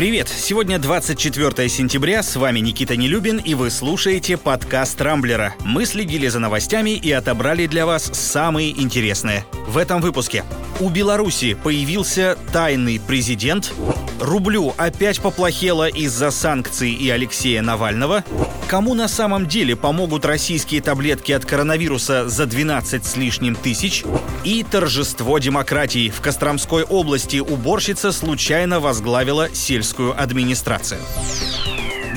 Привет! 0.00 0.28
Сегодня 0.30 0.78
24 0.78 1.68
сентября, 1.68 2.22
с 2.22 2.34
вами 2.36 2.60
Никита 2.60 2.96
Нелюбин, 2.96 3.36
и 3.36 3.52
вы 3.52 3.68
слушаете 3.68 4.38
подкаст 4.38 4.98
«Рамблера». 4.98 5.54
Мы 5.62 5.84
следили 5.84 6.26
за 6.28 6.38
новостями 6.38 6.92
и 6.96 7.12
отобрали 7.12 7.66
для 7.66 7.84
вас 7.84 8.04
самые 8.14 8.70
интересные. 8.80 9.44
В 9.68 9.76
этом 9.76 10.00
выпуске. 10.00 10.42
У 10.80 10.88
Беларуси 10.88 11.52
появился 11.52 12.38
тайный 12.50 12.98
президент, 12.98 13.74
рублю 14.20 14.74
опять 14.76 15.20
поплохело 15.20 15.88
из-за 15.88 16.30
санкций 16.30 16.92
и 16.92 17.10
Алексея 17.10 17.62
Навального, 17.62 18.24
кому 18.68 18.94
на 18.94 19.08
самом 19.08 19.46
деле 19.46 19.74
помогут 19.74 20.24
российские 20.24 20.80
таблетки 20.80 21.32
от 21.32 21.44
коронавируса 21.44 22.28
за 22.28 22.46
12 22.46 23.04
с 23.04 23.16
лишним 23.16 23.56
тысяч, 23.56 24.04
и 24.44 24.62
торжество 24.62 25.38
демократии. 25.38 26.10
В 26.10 26.20
Костромской 26.20 26.84
области 26.84 27.38
уборщица 27.38 28.12
случайно 28.12 28.80
возглавила 28.80 29.48
сельскую 29.52 30.20
администрацию. 30.20 31.00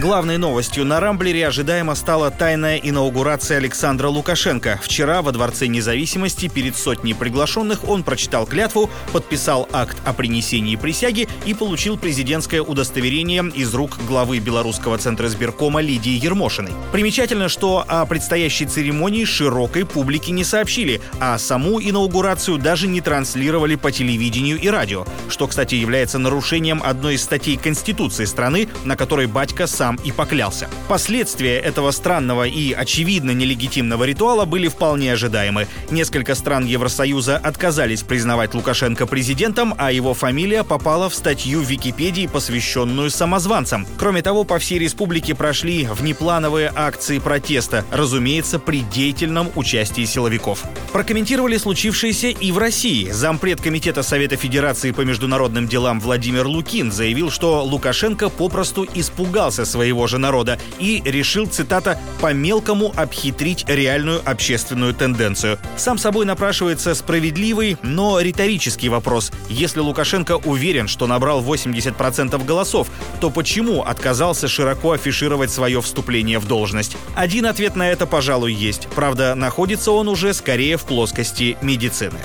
Главной 0.01 0.37
новостью 0.37 0.85
на 0.85 0.99
Рамблере 0.99 1.47
ожидаемо 1.47 1.93
стала 1.93 2.31
тайная 2.31 2.77
инаугурация 2.77 3.57
Александра 3.57 4.07
Лукашенко. 4.07 4.79
Вчера 4.81 5.21
во 5.21 5.31
Дворце 5.31 5.67
независимости 5.67 6.47
перед 6.47 6.75
сотней 6.75 7.13
приглашенных 7.13 7.87
он 7.87 8.03
прочитал 8.03 8.47
клятву, 8.47 8.89
подписал 9.11 9.69
акт 9.71 9.95
о 10.03 10.13
принесении 10.13 10.75
присяги 10.77 11.27
и 11.45 11.53
получил 11.53 11.97
президентское 11.97 12.61
удостоверение 12.63 13.43
из 13.53 13.71
рук 13.75 13.99
главы 14.07 14.39
Белорусского 14.39 14.97
центра 14.97 15.27
сберкома 15.27 15.79
Лидии 15.79 16.13
Ермошиной. 16.13 16.71
Примечательно, 16.91 17.47
что 17.47 17.85
о 17.87 18.03
предстоящей 18.07 18.65
церемонии 18.65 19.25
широкой 19.25 19.85
публике 19.85 20.31
не 20.31 20.43
сообщили, 20.43 21.01
а 21.19 21.37
саму 21.37 21.79
инаугурацию 21.79 22.57
даже 22.57 22.87
не 22.87 22.99
транслировали 22.99 23.75
по 23.75 23.91
телевидению 23.91 24.59
и 24.59 24.67
радио, 24.69 25.05
что, 25.29 25.47
кстати, 25.47 25.75
является 25.75 26.17
нарушением 26.17 26.81
одной 26.83 27.13
из 27.15 27.23
статей 27.23 27.57
Конституции 27.57 28.25
страны, 28.25 28.67
на 28.85 28.97
которой 28.97 29.27
батька 29.27 29.67
сам 29.67 29.82
сам 29.83 29.99
и 30.05 30.13
поклялся. 30.13 30.69
Последствия 30.87 31.57
этого 31.57 31.91
странного 31.91 32.47
и 32.47 32.71
очевидно 32.71 33.31
нелегитимного 33.31 34.05
ритуала 34.05 34.45
были 34.45 34.69
вполне 34.69 35.11
ожидаемы. 35.11 35.67
Несколько 35.91 36.35
стран 36.35 36.65
Евросоюза 36.65 37.35
отказались 37.35 38.01
признавать 38.03 38.53
Лукашенко 38.53 39.05
президентом, 39.05 39.75
а 39.77 39.91
его 39.91 40.13
фамилия 40.13 40.63
попала 40.63 41.09
в 41.09 41.15
статью 41.15 41.59
в 41.59 41.69
Википедии, 41.69 42.27
посвященную 42.27 43.09
самозванцам. 43.09 43.85
Кроме 43.97 44.21
того, 44.21 44.45
по 44.45 44.57
всей 44.57 44.79
республике 44.79 45.35
прошли 45.35 45.85
внеплановые 45.85 46.71
акции 46.73 47.19
протеста, 47.19 47.83
разумеется, 47.91 48.59
при 48.59 48.83
деятельном 48.83 49.51
участии 49.55 50.05
силовиков. 50.05 50.63
Прокомментировали 50.93 51.57
случившееся 51.57 52.27
и 52.29 52.53
в 52.53 52.57
России. 52.57 53.11
Зампред 53.11 53.59
Комитета 53.59 54.01
Совета 54.01 54.37
Федерации 54.37 54.91
по 54.91 55.01
международным 55.01 55.67
делам 55.67 55.99
Владимир 55.99 56.47
Лукин 56.47 56.89
заявил, 56.89 57.29
что 57.29 57.65
Лукашенко 57.65 58.29
попросту 58.29 58.87
испугался 58.93 59.65
своего 59.73 60.07
же 60.07 60.19
народа 60.19 60.59
и 60.79 61.01
решил, 61.03 61.47
цитата, 61.47 61.99
«по-мелкому 62.21 62.93
обхитрить 62.95 63.65
реальную 63.67 64.21
общественную 64.23 64.93
тенденцию». 64.93 65.57
Сам 65.77 65.97
собой 65.97 66.25
напрашивается 66.25 66.93
справедливый, 66.93 67.77
но 67.81 68.19
риторический 68.19 68.89
вопрос. 68.89 69.31
Если 69.49 69.79
Лукашенко 69.79 70.37
уверен, 70.37 70.87
что 70.87 71.07
набрал 71.07 71.43
80% 71.43 72.45
голосов, 72.45 72.87
то 73.19 73.31
почему 73.31 73.81
отказался 73.81 74.47
широко 74.47 74.91
афишировать 74.91 75.49
свое 75.49 75.81
вступление 75.81 76.37
в 76.37 76.47
должность? 76.47 76.95
Один 77.15 77.47
ответ 77.47 77.75
на 77.75 77.89
это, 77.89 78.05
пожалуй, 78.05 78.53
есть. 78.53 78.87
Правда, 78.95 79.33
находится 79.33 79.91
он 79.91 80.07
уже 80.07 80.33
скорее 80.33 80.77
в 80.77 80.83
плоскости 80.83 81.57
медицины. 81.61 82.19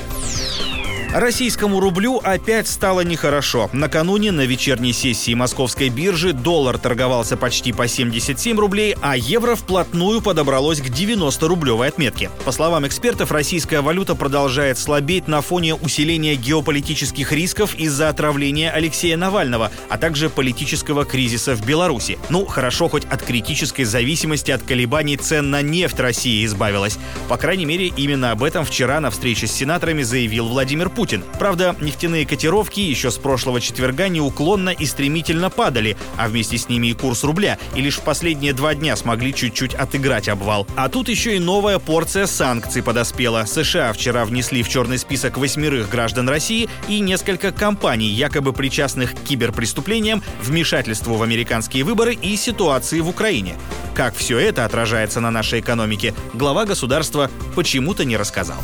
Российскому 1.14 1.81
рублю 1.81 2.20
опять 2.23 2.69
стало 2.69 3.01
нехорошо. 3.01 3.70
Накануне 3.73 4.31
на 4.31 4.42
вечерней 4.42 4.92
сессии 4.92 5.33
московской 5.33 5.89
биржи 5.89 6.34
доллар 6.34 6.77
торговался 6.77 7.39
почти 7.39 7.73
по 7.73 7.89
77 7.89 8.59
рублей, 8.59 8.95
а 9.00 9.17
евро 9.17 9.55
вплотную 9.55 10.20
подобралось 10.20 10.83
к 10.83 10.84
90-рублевой 10.84 11.88
отметке. 11.88 12.31
По 12.44 12.53
словам 12.53 12.87
экспертов, 12.87 13.32
российская 13.32 13.81
валюта 13.81 14.15
продолжает 14.15 14.77
слабеть 14.77 15.28
на 15.28 15.41
фоне 15.41 15.75
усиления 15.75 16.34
геополитических 16.34 17.32
рисков 17.32 17.75
из-за 17.75 18.11
отравления 18.11 18.71
Алексея 18.71 19.16
Навального, 19.16 19.71
а 19.88 19.97
также 19.97 20.28
политического 20.28 21.06
кризиса 21.06 21.55
в 21.56 21.65
Беларуси. 21.65 22.19
Ну, 22.28 22.44
хорошо, 22.44 22.88
хоть 22.88 23.06
от 23.06 23.22
критической 23.22 23.87
зависимости 23.87 24.50
от 24.50 24.62
колебаний 24.62 25.16
цен 25.16 25.50
на 25.50 25.62
нефть 25.62 26.00
России 26.00 26.44
избавилась. 26.44 26.99
По 27.31 27.38
крайней 27.38 27.65
мере, 27.65 27.87
именно 27.87 28.31
об 28.31 28.44
этом 28.44 28.66
вчера 28.66 29.00
на 29.00 29.11
встрече 29.11 29.47
с 29.47 29.53
сенаторами 29.53 30.03
заявил 30.03 30.49
Владимир 30.49 30.91
Путин. 30.98 31.22
Правда, 31.38 31.76
нефтяные 31.81 32.26
котировки 32.26 32.81
еще 32.81 33.12
с 33.12 33.19
прошлого 33.19 33.60
четверга 33.60 34.09
неуклонно 34.09 34.70
и 34.70 34.84
стремительно 34.84 35.48
падали, 35.48 35.97
а 36.16 36.26
вместе 36.26 36.59
с 36.59 36.69
ними 36.69 36.88
и 36.88 36.92
курс 36.92 37.22
рубля, 37.22 37.56
и 37.76 37.81
лишь 37.81 37.98
в 37.98 38.03
последние 38.03 38.53
два 38.53 38.75
дня 38.75 38.97
смогли 38.97 39.32
чуть-чуть 39.32 39.75
отыграть 39.75 40.28
обвал. 40.28 40.66
А 40.75 40.88
тут 40.88 41.08
еще 41.08 41.37
и 41.37 41.38
новая 41.38 41.78
порция 41.78 42.26
санкций 42.26 42.82
подоспела. 42.82 43.44
США 43.44 43.92
вчера 43.92 44.25
внесли 44.25 44.64
в 44.64 44.69
черный 44.69 44.98
список 44.98 45.38
восьмерых 45.38 45.88
граждан 45.88 46.28
России 46.28 46.69
и 46.88 46.98
несколько 46.98 47.53
компаний, 47.53 48.08
якобы 48.08 48.53
причастных 48.53 49.14
к 49.14 49.20
киберпреступлениям, 49.20 50.20
вмешательству 50.42 51.14
в 51.14 51.22
американские 51.22 51.84
выборы 51.84 52.14
и 52.14 52.34
ситуации 52.34 52.98
в 52.98 53.08
Украине. 53.08 53.54
Как 53.94 54.16
все 54.16 54.41
это 54.41 54.64
отражается 54.64 55.20
на 55.20 55.31
нашей 55.31 55.60
экономике, 55.60 56.12
глава 56.34 56.64
государства 56.64 57.31
почему-то 57.54 58.04
не 58.04 58.16
рассказал. 58.16 58.58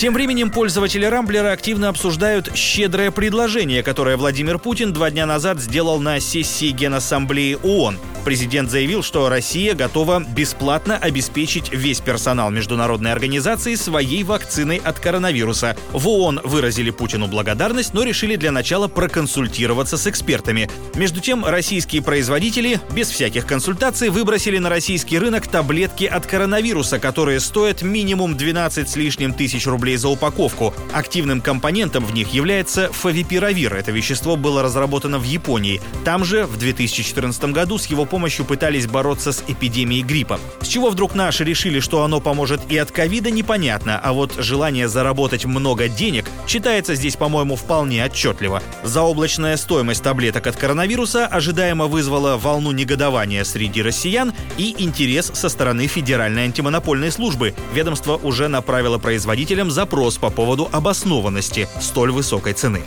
Тем 0.00 0.14
временем 0.14 0.50
пользователи 0.50 1.04
Рамблера 1.04 1.52
активно 1.52 1.90
обсуждают 1.90 2.56
щедрое 2.56 3.10
предложение, 3.10 3.82
которое 3.82 4.16
Владимир 4.16 4.58
Путин 4.58 4.94
два 4.94 5.10
дня 5.10 5.26
назад 5.26 5.60
сделал 5.60 6.00
на 6.00 6.20
сессии 6.20 6.70
Генассамблеи 6.70 7.58
ООН. 7.62 7.98
Президент 8.24 8.70
заявил, 8.70 9.02
что 9.02 9.28
Россия 9.28 9.74
готова 9.74 10.20
бесплатно 10.20 10.98
обеспечить 10.98 11.72
весь 11.72 12.00
персонал 12.00 12.50
международной 12.50 13.12
организации 13.12 13.74
своей 13.74 14.22
вакциной 14.24 14.76
от 14.76 14.98
коронавируса. 14.98 15.76
В 15.92 16.06
ООН 16.06 16.42
выразили 16.44 16.90
Путину 16.90 17.28
благодарность, 17.28 17.94
но 17.94 18.02
решили 18.02 18.36
для 18.36 18.52
начала 18.52 18.88
проконсультироваться 18.88 19.96
с 19.96 20.06
экспертами. 20.06 20.70
Между 20.94 21.20
тем, 21.20 21.44
российские 21.44 22.02
производители 22.02 22.78
без 22.92 23.08
всяких 23.08 23.46
консультаций 23.46 24.10
выбросили 24.10 24.58
на 24.58 24.68
российский 24.68 25.18
рынок 25.18 25.46
таблетки 25.46 26.04
от 26.04 26.26
коронавируса, 26.26 26.98
которые 26.98 27.40
стоят 27.40 27.80
минимум 27.82 28.36
12 28.36 28.88
с 28.88 28.96
лишним 28.96 29.32
тысяч 29.32 29.66
рублей 29.66 29.96
за 29.96 30.08
упаковку. 30.08 30.74
Активным 30.92 31.40
компонентом 31.40 32.04
в 32.04 32.12
них 32.12 32.34
является 32.34 32.92
фавипиравир. 32.92 33.74
Это 33.74 33.92
вещество 33.92 34.36
было 34.36 34.62
разработано 34.62 35.18
в 35.18 35.24
Японии. 35.24 35.80
Там 36.04 36.24
же 36.24 36.44
в 36.44 36.58
2014 36.58 37.44
году 37.44 37.78
с 37.78 37.86
его 37.86 38.04
помощью 38.10 38.44
пытались 38.44 38.86
бороться 38.86 39.32
с 39.32 39.42
эпидемией 39.46 40.02
гриппа. 40.02 40.38
С 40.60 40.66
чего 40.66 40.90
вдруг 40.90 41.14
наши 41.14 41.44
решили, 41.44 41.80
что 41.80 42.02
оно 42.02 42.20
поможет 42.20 42.60
и 42.68 42.76
от 42.76 42.90
ковида, 42.90 43.30
непонятно, 43.30 43.98
а 43.98 44.12
вот 44.12 44.34
желание 44.36 44.88
заработать 44.88 45.46
много 45.46 45.88
денег 45.88 46.26
читается 46.46 46.94
здесь, 46.94 47.16
по-моему, 47.16 47.56
вполне 47.56 48.04
отчетливо. 48.04 48.62
Заоблачная 48.82 49.56
стоимость 49.56 50.02
таблеток 50.02 50.46
от 50.46 50.56
коронавируса 50.56 51.26
ожидаемо 51.26 51.86
вызвала 51.86 52.36
волну 52.36 52.72
негодования 52.72 53.44
среди 53.44 53.80
россиян 53.80 54.34
и 54.58 54.74
интерес 54.78 55.30
со 55.32 55.48
стороны 55.48 55.86
Федеральной 55.86 56.44
антимонопольной 56.44 57.12
службы. 57.12 57.54
Ведомство 57.72 58.16
уже 58.16 58.48
направило 58.48 58.98
производителям 58.98 59.70
запрос 59.70 60.18
по 60.18 60.30
поводу 60.30 60.68
обоснованности 60.72 61.68
столь 61.80 62.10
высокой 62.10 62.52
цены. 62.52 62.82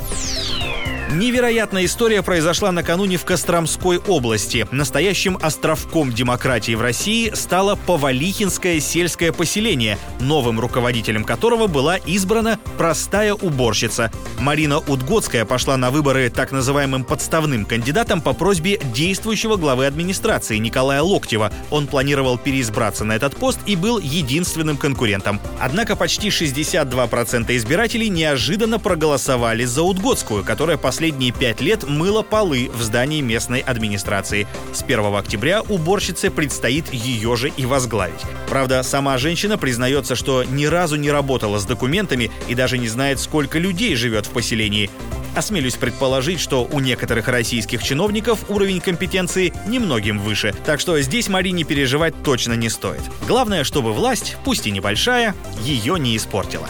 Невероятная 1.13 1.85
история 1.85 2.23
произошла 2.23 2.71
накануне 2.71 3.17
в 3.17 3.23
Костромской 3.23 3.99
области. 3.99 4.65
Настоящим 4.71 5.37
островком 5.39 6.11
демократии 6.11 6.73
в 6.73 6.81
России 6.81 7.29
стало 7.35 7.75
Повалихинское 7.75 8.79
сельское 8.79 9.31
поселение, 9.31 9.99
новым 10.19 10.59
руководителем 10.59 11.23
которого 11.23 11.67
была 11.67 11.97
избрана 11.97 12.59
простая 12.79 13.35
уборщица. 13.35 14.11
Марина 14.39 14.79
Удгодская 14.79 15.45
пошла 15.45 15.77
на 15.77 15.91
выборы 15.91 16.31
так 16.31 16.51
называемым 16.51 17.03
подставным 17.03 17.65
кандидатом 17.65 18.19
по 18.19 18.33
просьбе 18.33 18.79
действующего 18.95 19.55
главы 19.57 19.85
администрации 19.85 20.57
Николая 20.57 21.03
Локтева. 21.03 21.53
Он 21.69 21.85
планировал 21.85 22.39
переизбраться 22.39 23.05
на 23.05 23.13
этот 23.13 23.35
пост 23.35 23.59
и 23.67 23.75
был 23.75 23.99
единственным 23.99 24.77
конкурентом. 24.77 25.39
Однако 25.61 25.95
почти 25.95 26.29
62% 26.29 27.55
избирателей 27.55 28.09
неожиданно 28.09 28.79
проголосовали 28.79 29.65
за 29.65 29.83
Удгодскую, 29.83 30.43
которая 30.43 30.77
последовательно 30.77 31.02
последние 31.03 31.33
пять 31.33 31.59
лет 31.59 31.83
мыла 31.83 32.21
полы 32.21 32.71
в 32.73 32.81
здании 32.81 33.19
местной 33.19 33.59
администрации. 33.59 34.47
С 34.71 34.83
1 34.83 35.13
октября 35.13 35.61
уборщице 35.61 36.31
предстоит 36.31 36.93
ее 36.93 37.35
же 37.35 37.49
и 37.49 37.65
возглавить. 37.65 38.21
Правда, 38.47 38.83
сама 38.83 39.17
женщина 39.17 39.57
признается, 39.57 40.15
что 40.15 40.45
ни 40.45 40.63
разу 40.63 40.95
не 40.95 41.11
работала 41.11 41.59
с 41.59 41.65
документами 41.65 42.31
и 42.47 42.55
даже 42.55 42.77
не 42.77 42.87
знает, 42.87 43.19
сколько 43.19 43.59
людей 43.59 43.97
живет 43.97 44.27
в 44.27 44.29
поселении. 44.29 44.89
Осмелюсь 45.35 45.75
предположить, 45.75 46.39
что 46.39 46.63
у 46.71 46.79
некоторых 46.79 47.27
российских 47.27 47.83
чиновников 47.83 48.49
уровень 48.49 48.79
компетенции 48.79 49.51
немногим 49.67 50.19
выше, 50.19 50.55
так 50.65 50.79
что 50.79 51.01
здесь 51.01 51.27
Марине 51.27 51.65
переживать 51.65 52.13
точно 52.23 52.53
не 52.53 52.69
стоит. 52.69 53.01
Главное, 53.27 53.65
чтобы 53.65 53.91
власть, 53.91 54.37
пусть 54.45 54.67
и 54.67 54.71
небольшая, 54.71 55.35
ее 55.65 55.99
не 55.99 56.15
испортила. 56.15 56.69